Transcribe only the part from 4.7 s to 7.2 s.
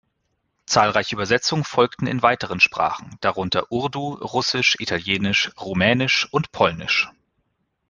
Italienisch, Rumänisch und Polnisch.